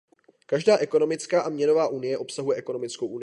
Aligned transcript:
Každá 0.45 0.77
ekonomická 0.77 1.41
a 1.41 1.49
měnová 1.49 1.87
unie 1.87 2.17
obsahuje 2.17 2.57
ekonomickou 2.57 3.07
unii. 3.07 3.19